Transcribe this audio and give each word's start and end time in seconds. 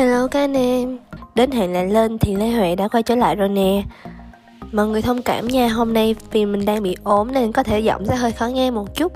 Hello 0.00 0.26
các 0.26 0.40
anh 0.40 0.56
em. 0.56 0.98
Đến 1.34 1.50
hẹn 1.50 1.72
lại 1.72 1.88
lên 1.88 2.18
thì 2.18 2.36
Lê 2.36 2.50
Huệ 2.50 2.76
đã 2.76 2.88
quay 2.88 3.02
trở 3.02 3.14
lại 3.14 3.36
rồi 3.36 3.48
nè. 3.48 3.82
Mọi 4.72 4.86
người 4.86 5.02
thông 5.02 5.22
cảm 5.22 5.48
nha, 5.48 5.68
Hôm 5.68 5.92
nay 5.92 6.14
vì 6.30 6.46
mình 6.46 6.64
đang 6.64 6.82
bị 6.82 6.96
ốm 7.04 7.32
nên 7.32 7.52
có 7.52 7.62
thể 7.62 7.80
giọng 7.80 8.06
sẽ 8.06 8.16
hơi 8.16 8.32
khó 8.32 8.46
nghe 8.46 8.70
một 8.70 8.94
chút. 8.94 9.12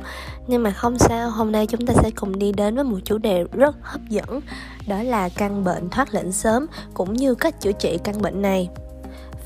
Nhưng 0.47 0.63
mà 0.63 0.71
không 0.71 0.99
sao, 0.99 1.31
Hôm 1.31 1.53
nay 1.53 1.67
chúng 1.67 1.87
ta 1.87 1.95
sẽ 1.95 2.11
cùng 2.11 2.39
đi 2.39 2.53
đến 2.53 2.75
với 2.75 2.85
một 2.85 2.99
chủ 3.05 3.19
đề 3.19 3.45
rất 3.53 3.77
hấp 3.83 4.01
dẫn, 4.09 4.41
Đó 4.87 5.03
là 5.03 5.29
căn 5.29 5.65
bệnh 5.65 5.91
thoát 5.91 6.15
lệnh 6.15 6.33
sớm 6.33 6.67
Cũng 6.95 7.13
như 7.13 7.35
cách 7.35 7.61
chữa 7.61 7.73
trị 7.73 7.99
căn 8.05 8.23
bệnh 8.23 8.43
này. 8.43 8.69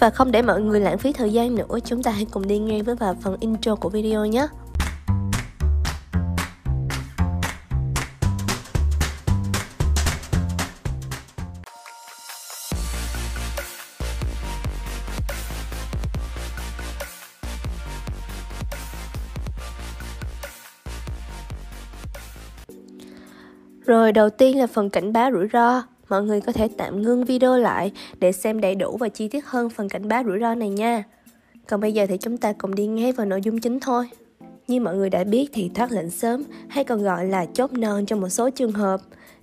Và 0.00 0.11
không 0.11 0.32
để 0.32 0.43
mọi 0.43 0.61
người 0.61 0.80
lãng 0.80 0.98
phí 0.98 1.12
thời 1.12 1.32
gian 1.32 1.55
nữa, 1.55 1.79
Chúng 1.84 2.02
ta 2.02 2.11
hãy 2.11 2.27
cùng 2.30 2.46
đi 2.46 2.59
ngay 2.59 2.82
với 2.82 2.95
vào 2.95 3.16
phần 3.23 3.36
intro 3.41 3.75
của 3.75 3.89
video 3.89 4.27
nhé. 4.27 4.46
Rồi 23.88 24.12
đầu 24.12 24.30
tiên 24.30 24.59
là 24.59 24.66
phần 24.66 24.91
cảnh 24.91 25.12
báo 25.12 25.30
rủi 25.33 25.48
ro. 25.52 25.83
Mọi 26.09 26.23
người 26.23 26.41
có 26.41 26.52
thể 26.52 26.69
tạm 26.79 27.02
ngưng 27.02 27.24
video 27.24 27.59
lại 27.59 27.92
để 28.19 28.33
xem 28.33 28.60
đầy 28.60 28.74
đủ 28.74 28.96
và 28.96 29.09
chi 29.09 29.29
tiết 29.29 29.46
hơn 29.46 29.70
phần 29.70 29.88
cảnh 29.88 30.09
báo 30.09 30.23
rủi 30.27 30.38
ro 30.41 30.55
này 30.55 30.69
nha. 30.69 31.05
Còn 31.69 31.80
bây 31.80 31.93
giờ 31.93 32.06
thì 32.09 32.16
chúng 32.16 32.37
ta 32.37 32.52
cùng 32.52 32.74
đi 32.74 32.87
ngay 32.87 33.12
vào 33.12 33.27
nội 33.27 33.41
dung 33.43 33.60
chính 33.60 33.80
thôi. 33.80 34.09
Như 34.69 34.80
mọi 34.80 34.96
người 34.96 35.10
đã 35.10 35.24
biết 35.24 35.51
thì 35.52 35.70
thoát 35.74 35.93
lệnh 35.93 36.10
sớm 36.10 36.43
hay 36.69 36.84
còn 36.84 37.02
gọi 37.02 37.27
là 37.27 37.46
chốt 37.55 37.73
non 37.73 38.06
trong 38.06 38.20
một 38.20 38.29
số 38.29 38.51
trường 38.51 38.73
hợp. 38.73 39.01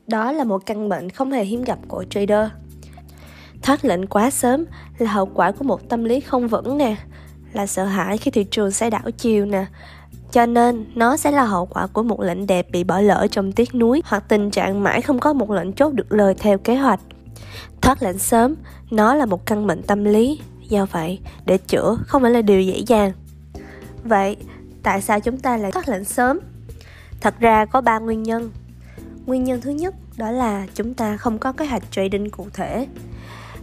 Đó 0.07 0.31
là 0.31 0.43
một 0.43 0.65
căn 0.65 0.89
bệnh 0.89 1.09
không 1.09 1.31
hề 1.31 1.43
hiếm 1.43 1.63
gặp 1.63 1.79
của 1.87 2.03
trader. 2.09 2.49
Thoát 3.61 3.85
lệnh 3.85 4.07
quá 4.07 4.29
sớm 4.29 4.65
là 4.97 5.11
hậu 5.11 5.25
quả 5.25 5.51
của 5.51 5.63
một 5.63 5.89
tâm 5.89 6.03
lý 6.03 6.19
không 6.19 6.47
vững 6.47 6.77
nè, 6.77 6.95
là 7.53 7.67
sợ 7.67 7.85
hãi 7.85 8.17
khi 8.17 8.31
thị 8.31 8.43
trường 8.43 8.71
sẽ 8.71 8.89
đảo 8.89 9.11
chiều 9.17 9.45
nè, 9.45 9.65
cho 10.35 10.45
nên 10.45 10.85
nó 10.95 11.17
sẽ 11.17 11.31
là 11.31 11.45
hậu 11.45 11.65
quả 11.65 11.87
của 11.87 12.03
một 12.03 12.21
lệnh 12.21 12.47
đẹp 12.47 12.71
bị 12.71 12.83
bỏ 12.83 12.99
lỡ 12.99 13.27
trong 13.31 13.51
tiếc 13.51 13.75
núi 13.75 14.01
hoặc 14.05 14.23
tình 14.27 14.51
trạng 14.51 14.83
mãi 14.83 15.01
không 15.01 15.19
có 15.19 15.33
một 15.33 15.51
lệnh 15.51 15.73
chốt 15.73 15.93
được 15.93 16.11
lời 16.11 16.35
theo 16.37 16.57
kế 16.57 16.75
hoạch. 16.75 16.99
Thoát 17.81 18.03
lệnh 18.03 18.17
sớm, 18.17 18.55
nó 18.91 19.15
là 19.15 19.25
một 19.25 19.45
căn 19.45 19.67
bệnh 19.67 19.83
tâm 19.83 20.03
lý, 20.03 20.39
do 20.69 20.85
vậy 20.91 21.19
để 21.45 21.57
chữa 21.57 21.97
không 22.07 22.21
phải 22.21 22.31
là 22.31 22.41
điều 22.41 22.61
dễ 22.61 22.77
dàng. 22.87 23.11
Vậy, 24.03 24.37
tại 24.83 25.01
sao 25.01 25.19
chúng 25.19 25.37
ta 25.37 25.57
lại 25.57 25.71
thoát 25.71 25.89
lệnh 25.89 26.05
sớm? 26.05 26.39
Thật 27.21 27.35
ra 27.39 27.65
có 27.65 27.81
ba 27.81 27.99
nguyên 27.99 28.23
nhân. 28.23 28.51
Nguyên 29.25 29.43
nhân 29.43 29.61
thứ 29.61 29.69
nhất 29.69 29.95
đó 30.17 30.31
là 30.31 30.65
chúng 30.73 30.93
ta 30.93 31.17
không 31.17 31.39
có 31.39 31.51
kế 31.51 31.65
hoạch 31.65 31.83
trading 31.91 32.29
cụ 32.29 32.47
thể. 32.53 32.87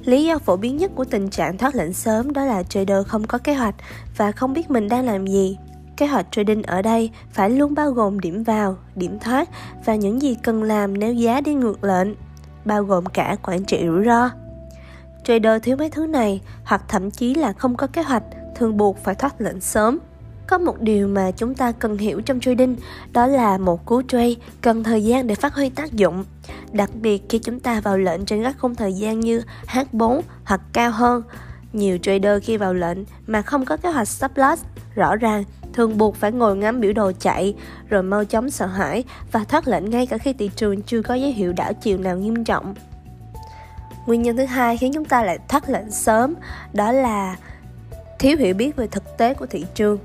Lý 0.05 0.25
do 0.25 0.39
phổ 0.39 0.57
biến 0.57 0.77
nhất 0.77 0.91
của 0.95 1.05
tình 1.05 1.31
trạng 1.31 1.59
thoát 1.59 1.75
lệnh 1.75 1.93
sớm 1.93 2.33
đó 2.33 2.45
là 2.45 2.63
trader 2.63 3.07
không 3.07 3.27
có 3.27 3.39
kế 3.39 3.55
hoạch 3.55 3.75
và 4.17 4.33
không 4.33 4.53
biết 4.53 4.71
mình 4.71 4.89
đang 4.89 5.07
làm 5.07 5.27
gì 5.27 5.57
Kế 5.97 6.07
hoạch 6.07 6.27
trading 6.31 6.63
ở 6.63 6.83
đây 6.83 7.11
phải 7.33 7.51
luôn 7.51 7.75
bao 7.75 7.91
gồm 7.91 8.21
điểm 8.21 8.45
vào, 8.45 8.77
điểm 8.95 9.19
thoát 9.19 9.49
và 9.85 9.95
những 9.95 10.23
gì 10.23 10.37
cần 10.43 10.63
làm 10.63 10.99
nếu 10.99 11.15
giá 11.15 11.41
đi 11.41 11.55
ngược 11.55 11.85
lệnh, 11.85 12.09
bao 12.65 12.83
gồm 12.83 13.07
cả 13.07 13.37
quản 13.43 13.65
trị 13.65 13.79
rủi 13.87 14.05
ro. 14.05 14.31
Trader 15.25 15.63
thiếu 15.63 15.77
mấy 15.77 15.91
thứ 15.91 16.07
này 16.07 16.41
hoặc 16.65 16.83
thậm 16.89 17.11
chí 17.11 17.35
là 17.35 17.53
không 17.53 17.77
có 17.77 17.87
kế 17.87 18.03
hoạch 18.03 18.23
thường 18.55 18.77
buộc 18.77 19.05
phải 19.05 19.15
thoát 19.15 19.41
lệnh 19.41 19.61
sớm. 19.61 19.99
Có 20.47 20.59
một 20.59 20.81
điều 20.81 21.09
mà 21.09 21.31
chúng 21.31 21.55
ta 21.55 21.73
cần 21.73 21.99
hiểu 21.99 22.21
trong 22.21 22.41
trading 22.41 22.77
đó 23.13 23.27
là 23.27 23.59
một 23.59 23.87
cú 23.87 24.03
trade 24.03 24.35
cần 24.61 24.85
thời 24.85 25.05
gian 25.05 25.27
để 25.27 25.35
phát 25.35 25.55
huy 25.55 25.69
tác 25.71 25.93
dụng. 25.93 26.25
Đặc 26.73 26.91
biệt 26.95 27.23
khi 27.29 27.39
chúng 27.39 27.61
ta 27.61 27.81
vào 27.81 27.99
lệnh 27.99 28.25
trên 28.25 28.43
các 28.43 28.57
khung 28.59 28.75
thời 28.75 28.93
gian 28.93 29.21
như 29.21 29.43
H4 29.67 30.21
hoặc 30.45 30.61
cao 30.73 30.91
hơn. 30.91 31.23
Nhiều 31.73 31.99
trader 32.03 32.45
khi 32.45 32.57
vào 32.57 32.75
lệnh 32.75 32.99
mà 33.27 33.43
không 33.43 33.65
có 33.65 33.77
kế 33.77 33.93
hoạch 33.93 34.09
stop 34.09 34.31
loss 34.37 34.65
rõ 34.95 35.17
ràng 35.17 35.45
thường 35.73 35.99
buộc 35.99 36.17
phải 36.17 36.33
ngồi 36.33 36.57
ngắm 36.57 36.81
biểu 36.81 36.93
đồ 36.93 37.13
chạy 37.21 37.55
rồi 37.89 38.03
mau 38.03 38.25
chóng 38.25 38.51
sợ 38.51 38.67
hãi 38.67 39.05
và 39.33 39.45
thoát 39.45 39.69
lệnh 39.69 39.91
ngay 39.91 40.07
cả 40.07 40.19
khi 40.19 40.33
thị 40.33 40.51
trường 40.57 40.83
chưa 40.83 41.03
có 41.03 41.15
dấu 41.15 41.31
hiệu 41.31 41.53
đảo 41.53 41.73
chiều 41.73 41.99
nào 41.99 42.17
nghiêm 42.17 42.45
trọng. 42.45 42.75
Nguyên 44.07 44.23
nhân 44.23 44.37
thứ 44.37 44.45
hai 44.45 44.77
khiến 44.77 44.93
chúng 44.93 45.05
ta 45.05 45.23
lại 45.23 45.39
thoát 45.49 45.69
lệnh 45.69 45.91
sớm 45.91 46.35
đó 46.73 46.93
là 46.93 47.37
thiếu 48.19 48.37
hiểu 48.37 48.55
biết 48.55 48.77
về 48.77 48.87
thực 48.87 49.17
tế 49.19 49.35
của 49.35 49.47
thị 49.47 49.65
trường. 49.75 49.99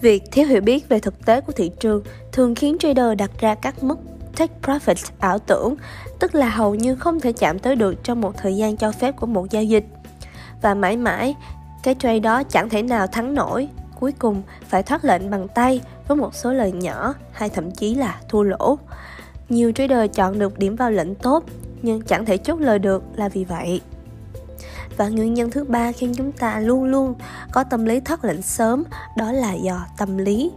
Việc 0.00 0.22
thiếu 0.32 0.46
hiểu 0.46 0.60
biết 0.60 0.88
về 0.88 1.00
thực 1.00 1.26
tế 1.26 1.40
của 1.40 1.52
thị 1.52 1.70
trường 1.80 2.02
thường 2.32 2.54
khiến 2.54 2.76
trader 2.78 3.18
đặt 3.18 3.30
ra 3.38 3.54
các 3.54 3.82
mức 3.82 3.98
take 4.36 4.54
profit 4.62 5.10
ảo 5.18 5.38
tưởng, 5.38 5.74
tức 6.18 6.34
là 6.34 6.48
hầu 6.48 6.74
như 6.74 6.94
không 6.94 7.20
thể 7.20 7.32
chạm 7.32 7.58
tới 7.58 7.76
được 7.76 8.04
trong 8.04 8.20
một 8.20 8.36
thời 8.36 8.56
gian 8.56 8.76
cho 8.76 8.92
phép 8.92 9.16
của 9.16 9.26
một 9.26 9.50
giao 9.50 9.62
dịch. 9.62 9.84
Và 10.62 10.74
mãi 10.74 10.96
mãi, 10.96 11.34
cái 11.82 11.94
trade 11.98 12.20
đó 12.20 12.42
chẳng 12.42 12.68
thể 12.68 12.82
nào 12.82 13.06
thắng 13.06 13.34
nổi 13.34 13.68
cuối 14.02 14.12
cùng 14.18 14.42
phải 14.68 14.82
thoát 14.82 15.04
lệnh 15.04 15.30
bằng 15.30 15.48
tay 15.48 15.80
với 16.08 16.16
một 16.16 16.34
số 16.34 16.52
lời 16.52 16.72
nhỏ 16.72 17.14
hay 17.32 17.48
thậm 17.48 17.70
chí 17.70 17.94
là 17.94 18.20
thua 18.28 18.42
lỗ. 18.42 18.78
Nhiều 19.48 19.72
trader 19.72 20.10
chọn 20.14 20.38
được 20.38 20.58
điểm 20.58 20.76
vào 20.76 20.90
lệnh 20.90 21.14
tốt 21.14 21.44
nhưng 21.82 22.02
chẳng 22.02 22.24
thể 22.24 22.36
chốt 22.36 22.60
lời 22.60 22.78
được 22.78 23.02
là 23.16 23.28
vì 23.28 23.44
vậy. 23.44 23.80
Và 24.96 25.08
nguyên 25.08 25.34
nhân 25.34 25.50
thứ 25.50 25.64
ba 25.64 25.92
khiến 25.92 26.14
chúng 26.16 26.32
ta 26.32 26.60
luôn 26.60 26.84
luôn 26.84 27.14
có 27.52 27.64
tâm 27.64 27.84
lý 27.84 28.00
thoát 28.00 28.24
lệnh 28.24 28.42
sớm 28.42 28.84
đó 29.16 29.32
là 29.32 29.52
do 29.52 29.86
tâm 29.98 30.18
lý. 30.18 30.50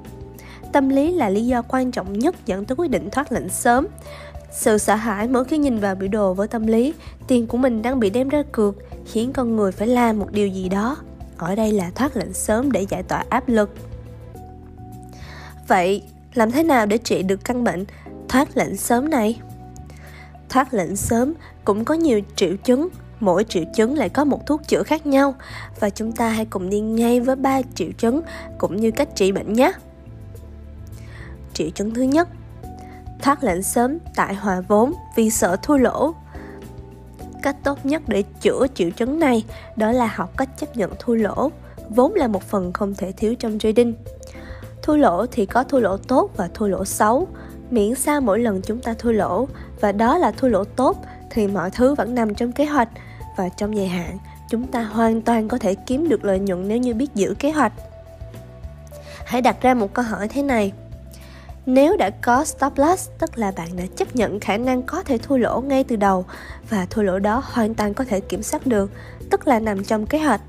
Tâm 0.72 0.90
lý 0.90 1.14
là 1.14 1.30
lý 1.30 1.46
do 1.46 1.62
quan 1.62 1.92
trọng 1.92 2.20
nhất 2.20 2.36
dẫn 2.46 2.66
tới 2.66 2.76
quyết 2.76 2.90
định 2.90 3.10
thoát 3.10 3.32
lệnh 3.32 3.50
sớm. 3.50 3.88
Sự 4.52 4.78
sợ 4.78 4.96
hãi 4.96 5.28
mỗi 5.28 5.46
khi 5.46 5.58
nhìn 5.58 5.80
vào 5.80 5.96
biểu 5.96 6.10
đồ 6.10 6.34
với 6.34 6.48
tâm 6.48 6.68
lý, 6.68 6.94
tiền 7.28 7.48
của 7.48 7.58
mình 7.58 7.82
đang 7.82 8.00
bị 8.00 8.10
đem 8.10 8.30
ra 8.30 8.44
cược, 8.52 8.76
khiến 9.06 9.34
con 9.34 9.56
người 9.56 9.72
phải 9.72 9.88
làm 9.88 10.20
một 10.20 10.32
điều 10.32 10.48
gì 10.48 10.70
đó 10.70 10.98
ở 11.38 11.56
đây 11.56 11.72
là 11.72 11.92
thoát 11.96 12.18
lệnh 12.18 12.34
sớm 12.34 12.72
để 12.72 12.86
giải 12.90 13.04
tỏa 13.04 13.24
áp 13.30 13.50
lực. 13.50 13.76
Vậy, 15.68 16.04
làm 16.34 16.52
thế 16.52 16.64
nào 16.64 16.86
để 16.86 16.98
trị 16.98 17.24
được 17.24 17.46
căn 17.46 17.64
bệnh 17.64 17.86
thoát 18.30 18.58
lệnh 18.58 18.78
sớm 18.78 19.10
này? 19.10 19.40
Thoát 20.50 20.74
lệnh 20.74 20.96
sớm 20.96 21.34
cũng 21.66 21.86
có 21.86 21.94
nhiều 21.94 22.22
triệu 22.36 22.56
chứng, 22.64 22.88
mỗi 23.20 23.44
triệu 23.44 23.64
chứng 23.76 23.98
lại 23.98 24.10
có 24.10 24.24
một 24.24 24.46
thuốc 24.48 24.68
chữa 24.68 24.84
khác 24.84 25.06
nhau, 25.06 25.36
và 25.80 25.90
chúng 25.90 26.12
ta 26.12 26.30
hãy 26.30 26.46
cùng 26.46 26.70
đi 26.70 26.80
ngay 26.80 27.20
với 27.20 27.36
ba 27.36 27.62
triệu 27.76 27.92
chứng 27.98 28.22
cũng 28.58 28.76
như 28.76 28.92
cách 28.92 29.10
trị 29.16 29.32
bệnh 29.32 29.54
nhé. 29.54 29.72
Triệu 31.54 31.70
chứng 31.70 31.94
thứ 31.94 32.02
nhất, 32.02 32.30
thoát 33.22 33.44
lệnh 33.44 33.64
sớm 33.64 33.98
tại 34.16 34.36
hòa 34.36 34.62
vốn 34.68 34.94
vì 35.16 35.30
sợ 35.30 35.58
thua 35.64 35.78
lỗ 35.78 36.16
cách 37.46 37.64
tốt 37.64 37.86
nhất 37.86 38.02
để 38.08 38.24
chữa 38.42 38.68
triệu 38.74 38.90
chứng 38.90 39.20
này, 39.20 39.44
đó 39.76 39.92
là 39.92 40.06
học 40.16 40.38
cách 40.38 40.50
chấp 40.58 40.78
nhận 40.78 40.92
thua 41.00 41.16
lỗ, 41.16 41.52
vốn 41.90 42.14
là 42.14 42.28
một 42.28 42.44
phần 42.44 42.74
không 42.74 42.96
thể 42.96 43.12
thiếu 43.12 43.36
trong 43.36 43.60
trading. 43.60 43.94
Thua 44.82 44.98
lỗ 44.98 45.26
thì 45.32 45.46
có 45.46 45.64
thua 45.64 45.80
lỗ 45.80 45.98
tốt 45.98 46.30
và 46.38 46.50
thua 46.54 46.68
lỗ 46.68 46.86
xấu. 46.86 47.28
Miễn 47.70 47.96
sao 47.96 48.22
mỗi 48.22 48.40
lần 48.40 48.62
chúng 48.62 48.80
ta 48.80 48.94
thua 49.00 49.12
lỗ, 49.12 49.48
và 49.82 49.92
đó 49.92 50.18
là 50.18 50.32
thua 50.32 50.48
lỗ 50.48 50.64
tốt, 50.64 50.98
thì 51.30 51.48
mọi 51.48 51.72
thứ 51.72 51.96
vẫn 51.96 52.16
nằm 52.16 52.36
trong 52.36 52.52
kế 52.52 52.66
hoạch. 52.66 52.90
Và 53.38 53.50
trong 53.50 53.78
dài 53.78 53.88
hạn, 53.88 54.18
chúng 54.50 54.68
ta 54.68 54.84
hoàn 54.84 55.22
toàn 55.22 55.48
có 55.48 55.58
thể 55.58 55.76
kiếm 55.76 56.10
được 56.10 56.26
lợi 56.26 56.40
nhuận 56.40 56.68
nếu 56.68 56.78
như 56.78 56.94
biết 56.94 57.16
giữ 57.16 57.36
kế 57.40 57.52
hoạch. 57.52 57.74
Hãy 59.26 59.42
đặt 59.42 59.62
ra 59.62 59.74
một 59.74 59.94
câu 59.94 60.06
hỏi 60.06 60.28
thế 60.28 60.42
này 60.42 60.72
nếu 61.66 61.98
đã 61.98 62.10
có 62.10 62.46
stop 62.46 62.78
loss, 62.78 63.10
tức 63.20 63.38
là 63.38 63.52
bạn 63.52 63.76
đã 63.76 63.84
chấp 63.96 64.16
nhận 64.16 64.40
khả 64.40 64.58
năng 64.58 64.84
có 64.84 65.04
thể 65.04 65.18
thua 65.18 65.38
lỗ 65.38 65.62
ngay 65.62 65.84
từ 65.84 65.96
đầu 65.96 66.26
và 66.70 66.86
thua 66.90 67.02
lỗ 67.02 67.20
đó 67.20 67.44
hoàn 67.46 67.74
toàn 67.74 67.94
có 67.94 68.04
thể 68.04 68.20
kiểm 68.20 68.44
soát 68.44 68.68
được, 68.68 68.92
tức 69.30 69.48
là 69.48 69.60
nằm 69.60 69.84
trong 69.84 70.06
kế 70.06 70.20
hoạch. 70.20 70.42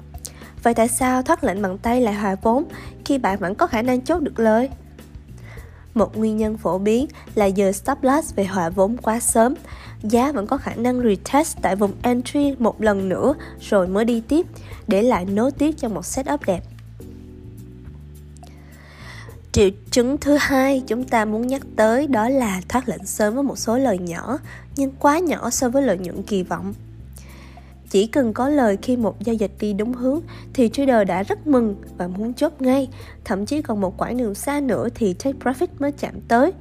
Vậy 0.63 0.75
tại 0.75 0.89
sao 0.89 1.23
thoát 1.23 1.45
lệnh 1.45 1.63
bằng 1.63 1.79
tay 1.79 2.01
lại 2.01 2.15
hòa 2.15 2.37
vốn 2.43 2.65
khi 3.05 3.19
bạn 3.19 3.39
vẫn 3.39 3.55
có 3.55 3.67
khả 3.67 3.83
năng 3.83 4.01
chốt 4.01 4.21
được 4.21 4.39
lời? 4.39 4.69
Một 5.95 6.17
nguyên 6.17 6.37
nhân 6.37 6.59
phổ 6.59 6.79
biến 6.79 7.07
là 7.35 7.47
giờ 7.47 7.73
stop 7.73 8.03
loss 8.03 8.35
về 8.35 8.45
hòa 8.45 8.69
vốn 8.69 8.97
quá 8.97 9.21
sớm, 9.21 9.55
giá 10.03 10.33
vẫn 10.33 10.47
có 10.47 10.57
khả 10.57 10.75
năng 10.75 11.03
retest 11.03 11.57
tại 11.63 11.77
vùng 11.77 11.93
entry 12.03 12.55
một 12.59 12.81
lần 12.83 13.09
nữa 13.09 13.35
rồi 13.61 13.89
mới 13.89 14.05
đi 14.05 14.23
tiếp, 14.29 14.47
để 14.89 15.03
lại 15.03 15.25
nối 15.25 15.51
tiếp 15.51 15.75
cho 15.79 15.89
một 15.89 16.07
setup 16.07 16.47
đẹp. 16.47 16.61
Triệu 19.57 19.71
chứng 19.91 20.19
thứ 20.19 20.37
hai 20.41 20.83
chúng 20.87 21.05
ta 21.05 21.25
muốn 21.25 21.47
nhắc 21.47 21.63
tới 21.77 22.07
đó 22.07 22.29
là 22.29 22.61
thoát 22.69 22.89
lệnh 22.89 23.07
sớm 23.07 23.35
với 23.35 23.43
một 23.43 23.59
số 23.59 23.79
lời 23.79 23.99
nhỏ 23.99 24.39
nhưng 24.77 24.93
quá 24.99 25.19
nhỏ 25.19 25.51
so 25.51 25.69
với 25.69 25.83
lợi 25.83 25.99
nhuận 25.99 26.23
kỳ 26.23 26.43
vọng. 26.43 26.75
Chỉ 27.91 28.07
cần 28.07 28.33
có 28.33 28.49
lời 28.49 28.79
khi 28.83 28.97
một 28.97 29.25
giao 29.25 29.35
dịch 29.35 29.51
đi 29.61 29.73
đúng 29.73 29.93
hướng 29.93 30.21
thì 30.55 30.69
trader 30.69 31.09
đã 31.09 31.23
rất 31.23 31.47
mừng 31.47 31.77
và 31.99 32.09
muốn 32.09 32.35
chốt 32.35 32.53
ngay, 32.59 32.89
thậm 33.25 33.47
chí 33.47 33.63
còn 33.63 33.81
một 33.81 33.97
quãng 33.97 34.17
đường 34.17 34.35
xa 34.35 34.61
nữa 34.61 34.89
thì 34.95 35.15
take 35.15 35.39
profit 35.39 35.67
mới 35.79 35.93
chạm 35.93 36.15
tới. 36.29 36.53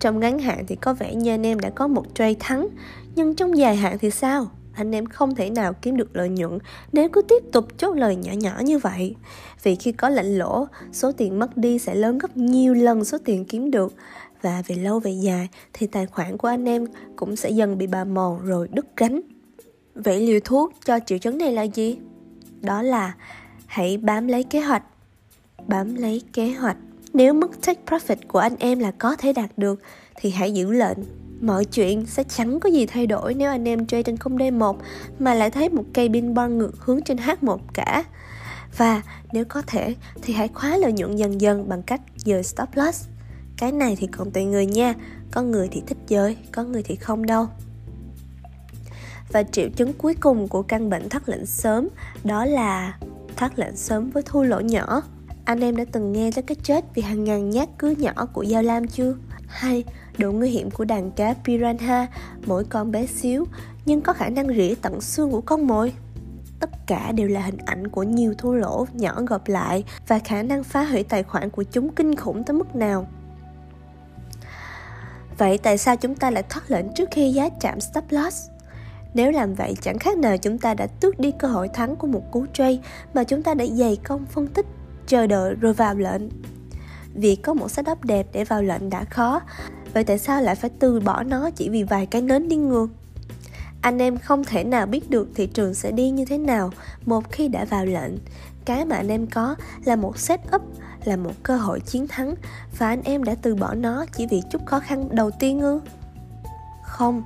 Trong 0.00 0.20
ngắn 0.20 0.38
hạn 0.38 0.64
thì 0.66 0.76
có 0.76 0.94
vẻ 0.94 1.14
như 1.14 1.30
anh 1.30 1.46
em 1.46 1.60
đã 1.60 1.70
có 1.70 1.88
một 1.88 2.04
trade 2.14 2.34
thắng, 2.40 2.68
nhưng 3.14 3.34
trong 3.34 3.58
dài 3.58 3.76
hạn 3.76 3.98
thì 3.98 4.10
sao? 4.10 4.50
Anh 4.74 4.94
em 4.94 5.06
không 5.06 5.34
thể 5.34 5.50
nào 5.50 5.72
kiếm 5.72 5.96
được 5.96 6.16
lợi 6.16 6.28
nhuận 6.28 6.58
nếu 6.92 7.08
cứ 7.08 7.22
tiếp 7.22 7.42
tục 7.52 7.78
chốt 7.78 7.96
lời 7.96 8.16
nhỏ 8.16 8.32
nhỏ 8.32 8.60
như 8.62 8.78
vậy. 8.78 9.14
Vì 9.62 9.76
khi 9.76 9.92
có 9.92 10.08
lệnh 10.08 10.38
lỗ, 10.38 10.66
số 10.92 11.12
tiền 11.12 11.38
mất 11.38 11.56
đi 11.56 11.78
sẽ 11.78 11.94
lớn 11.94 12.18
gấp 12.18 12.36
nhiều 12.36 12.74
lần 12.74 13.04
số 13.04 13.18
tiền 13.24 13.44
kiếm 13.44 13.70
được 13.70 13.94
và 14.42 14.62
về 14.66 14.76
lâu 14.76 15.00
về 15.00 15.10
dài 15.10 15.48
thì 15.72 15.86
tài 15.86 16.06
khoản 16.06 16.36
của 16.36 16.48
anh 16.48 16.68
em 16.68 16.86
cũng 17.16 17.36
sẽ 17.36 17.50
dần 17.50 17.78
bị 17.78 17.86
bà 17.86 18.04
mòn 18.04 18.40
rồi 18.44 18.68
đứt 18.72 18.86
gánh. 18.96 19.20
Vậy 19.94 20.20
liều 20.20 20.40
thuốc 20.44 20.72
cho 20.84 20.98
triệu 21.06 21.18
chứng 21.18 21.38
này 21.38 21.52
là 21.52 21.62
gì? 21.62 21.98
Đó 22.60 22.82
là 22.82 23.14
hãy 23.66 23.96
bám 23.96 24.28
lấy 24.28 24.42
kế 24.42 24.60
hoạch. 24.60 24.82
Bám 25.66 25.94
lấy 25.94 26.22
kế 26.32 26.50
hoạch. 26.50 26.76
Nếu 27.12 27.34
mức 27.34 27.66
take 27.66 27.80
profit 27.86 28.16
của 28.28 28.38
anh 28.38 28.56
em 28.58 28.78
là 28.78 28.90
có 28.90 29.16
thể 29.16 29.32
đạt 29.32 29.50
được 29.56 29.80
thì 30.16 30.30
hãy 30.30 30.52
giữ 30.52 30.72
lệnh. 30.72 30.98
Mọi 31.42 31.64
chuyện 31.64 32.06
sẽ 32.06 32.24
chẳng 32.24 32.60
có 32.60 32.68
gì 32.68 32.86
thay 32.86 33.06
đổi 33.06 33.34
nếu 33.34 33.50
anh 33.50 33.68
em 33.68 33.86
chơi 33.86 34.02
trên 34.02 34.16
không 34.16 34.36
D1 34.36 34.76
mà 35.18 35.34
lại 35.34 35.50
thấy 35.50 35.68
một 35.68 35.84
cây 35.94 36.08
pin 36.08 36.34
bon 36.34 36.58
ngược 36.58 36.72
hướng 36.78 37.02
trên 37.02 37.16
H1 37.16 37.58
cả. 37.74 38.04
Và 38.76 39.02
nếu 39.32 39.44
có 39.44 39.62
thể 39.66 39.94
thì 40.22 40.34
hãy 40.34 40.48
khóa 40.48 40.76
lợi 40.76 40.92
nhuận 40.92 41.16
dần 41.16 41.40
dần 41.40 41.68
bằng 41.68 41.82
cách 41.82 42.00
dời 42.16 42.42
stop 42.42 42.68
loss. 42.74 43.08
Cái 43.56 43.72
này 43.72 43.96
thì 43.98 44.06
còn 44.06 44.30
tùy 44.30 44.44
người 44.44 44.66
nha, 44.66 44.94
có 45.30 45.42
người 45.42 45.68
thì 45.70 45.82
thích 45.86 45.98
dời, 46.08 46.36
có 46.52 46.64
người 46.64 46.82
thì 46.82 46.96
không 46.96 47.26
đâu. 47.26 47.46
Và 49.32 49.42
triệu 49.42 49.68
chứng 49.76 49.92
cuối 49.92 50.14
cùng 50.14 50.48
của 50.48 50.62
căn 50.62 50.90
bệnh 50.90 51.08
thắt 51.08 51.28
lệnh 51.28 51.46
sớm 51.46 51.88
đó 52.24 52.44
là 52.44 52.98
thắt 53.36 53.58
lệnh 53.58 53.76
sớm 53.76 54.10
với 54.10 54.22
thua 54.22 54.42
lỗ 54.42 54.60
nhỏ. 54.60 55.02
Anh 55.44 55.60
em 55.60 55.76
đã 55.76 55.84
từng 55.92 56.12
nghe 56.12 56.30
tới 56.34 56.42
cái 56.42 56.56
chết 56.62 56.84
vì 56.94 57.02
hàng 57.02 57.24
ngàn 57.24 57.50
nhát 57.50 57.68
cứ 57.78 57.94
nhỏ 57.98 58.26
của 58.32 58.42
giao 58.42 58.62
lam 58.62 58.88
chưa? 58.88 59.14
Hay 59.46 59.84
độ 60.18 60.32
nguy 60.32 60.50
hiểm 60.50 60.70
của 60.70 60.84
đàn 60.84 61.10
cá 61.10 61.34
piranha, 61.44 62.06
mỗi 62.46 62.64
con 62.64 62.90
bé 62.90 63.06
xíu 63.06 63.44
nhưng 63.86 64.00
có 64.00 64.12
khả 64.12 64.28
năng 64.28 64.48
rỉa 64.48 64.74
tận 64.82 65.00
xương 65.00 65.30
của 65.30 65.40
con 65.40 65.66
mồi? 65.66 65.92
tất 66.62 66.70
cả 66.86 67.12
đều 67.12 67.28
là 67.28 67.40
hình 67.40 67.58
ảnh 67.58 67.88
của 67.88 68.02
nhiều 68.02 68.34
thua 68.38 68.52
lỗ 68.52 68.86
nhỏ 68.92 69.22
gộp 69.26 69.48
lại 69.48 69.84
và 70.08 70.18
khả 70.18 70.42
năng 70.42 70.64
phá 70.64 70.84
hủy 70.84 71.02
tài 71.02 71.22
khoản 71.22 71.50
của 71.50 71.62
chúng 71.62 71.94
kinh 71.94 72.16
khủng 72.16 72.44
tới 72.44 72.54
mức 72.54 72.76
nào. 72.76 73.06
Vậy 75.38 75.58
tại 75.58 75.78
sao 75.78 75.96
chúng 75.96 76.14
ta 76.14 76.30
lại 76.30 76.42
thoát 76.48 76.70
lệnh 76.70 76.94
trước 76.94 77.08
khi 77.12 77.30
giá 77.30 77.48
chạm 77.60 77.80
stop 77.80 78.04
loss? 78.10 78.48
Nếu 79.14 79.30
làm 79.30 79.54
vậy 79.54 79.74
chẳng 79.80 79.98
khác 79.98 80.18
nào 80.18 80.36
chúng 80.38 80.58
ta 80.58 80.74
đã 80.74 80.86
tước 80.86 81.18
đi 81.18 81.32
cơ 81.38 81.48
hội 81.48 81.68
thắng 81.68 81.96
của 81.96 82.06
một 82.06 82.22
cú 82.32 82.46
trade 82.52 82.78
mà 83.14 83.24
chúng 83.24 83.42
ta 83.42 83.54
đã 83.54 83.66
dày 83.66 83.96
công 83.96 84.26
phân 84.26 84.46
tích 84.46 84.66
chờ 85.06 85.26
đợi 85.26 85.54
rồi 85.54 85.72
vào 85.72 85.94
lệnh. 85.94 86.22
Việc 87.14 87.36
có 87.42 87.54
một 87.54 87.70
setup 87.70 88.04
đẹp 88.04 88.26
để 88.32 88.44
vào 88.44 88.62
lệnh 88.62 88.90
đã 88.90 89.04
khó 89.04 89.40
vậy 89.94 90.04
tại 90.04 90.18
sao 90.18 90.42
lại 90.42 90.54
phải 90.54 90.70
từ 90.78 91.00
bỏ 91.00 91.22
nó 91.22 91.50
chỉ 91.50 91.68
vì 91.68 91.82
vài 91.82 92.06
cái 92.06 92.22
nến 92.22 92.48
đi 92.48 92.56
ngược? 92.56 92.86
Anh 93.80 93.98
em 93.98 94.18
không 94.18 94.44
thể 94.44 94.64
nào 94.64 94.86
biết 94.86 95.10
được 95.10 95.28
thị 95.34 95.46
trường 95.46 95.74
sẽ 95.74 95.90
đi 95.92 96.10
như 96.10 96.24
thế 96.24 96.38
nào 96.38 96.70
một 97.06 97.32
khi 97.32 97.48
đã 97.48 97.64
vào 97.64 97.86
lệnh. 97.86 98.12
Cái 98.64 98.84
mà 98.84 98.96
anh 98.96 99.08
em 99.08 99.26
có 99.26 99.56
là 99.84 99.96
một 99.96 100.18
setup, 100.18 100.62
là 101.04 101.16
một 101.16 101.32
cơ 101.42 101.56
hội 101.56 101.80
chiến 101.80 102.08
thắng, 102.08 102.34
và 102.78 102.88
anh 102.88 103.02
em 103.02 103.24
đã 103.24 103.34
từ 103.42 103.54
bỏ 103.54 103.74
nó 103.74 104.06
chỉ 104.12 104.26
vì 104.26 104.42
chút 104.50 104.66
khó 104.66 104.80
khăn 104.80 105.08
đầu 105.10 105.30
tiên 105.30 105.60
ư? 105.60 105.80
Không. 106.84 107.22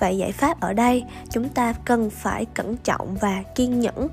Vậy 0.00 0.16
giải 0.18 0.32
pháp 0.32 0.60
ở 0.60 0.72
đây, 0.72 1.04
chúng 1.30 1.48
ta 1.48 1.72
cần 1.84 2.10
phải 2.10 2.44
cẩn 2.44 2.76
trọng 2.76 3.16
và 3.16 3.42
kiên 3.54 3.80
nhẫn 3.80 4.08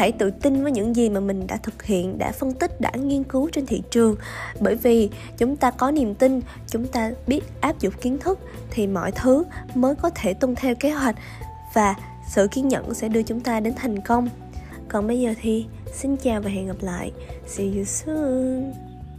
hãy 0.00 0.12
tự 0.12 0.30
tin 0.30 0.62
với 0.62 0.72
những 0.72 0.96
gì 0.96 1.08
mà 1.08 1.20
mình 1.20 1.46
đã 1.46 1.56
thực 1.56 1.82
hiện, 1.82 2.18
đã 2.18 2.32
phân 2.32 2.52
tích, 2.52 2.80
đã 2.80 2.90
nghiên 2.90 3.24
cứu 3.24 3.48
trên 3.52 3.66
thị 3.66 3.82
trường. 3.90 4.16
Bởi 4.60 4.74
vì 4.74 5.10
chúng 5.38 5.56
ta 5.56 5.70
có 5.70 5.90
niềm 5.90 6.14
tin, 6.14 6.40
chúng 6.66 6.86
ta 6.86 7.12
biết 7.26 7.40
áp 7.60 7.80
dụng 7.80 7.94
kiến 8.00 8.18
thức 8.18 8.38
thì 8.70 8.86
mọi 8.86 9.12
thứ 9.12 9.44
mới 9.74 9.94
có 9.94 10.10
thể 10.14 10.34
tuân 10.34 10.54
theo 10.54 10.74
kế 10.74 10.90
hoạch 10.90 11.16
và 11.74 11.94
sự 12.30 12.46
kiên 12.50 12.68
nhẫn 12.68 12.94
sẽ 12.94 13.08
đưa 13.08 13.22
chúng 13.22 13.40
ta 13.40 13.60
đến 13.60 13.74
thành 13.76 14.00
công. 14.00 14.28
Còn 14.88 15.06
bây 15.06 15.20
giờ 15.20 15.34
thì 15.42 15.66
xin 15.92 16.16
chào 16.16 16.40
và 16.40 16.50
hẹn 16.50 16.66
gặp 16.66 16.76
lại. 16.80 17.12
See 17.46 17.66
you 17.66 17.84
soon. 17.84 18.89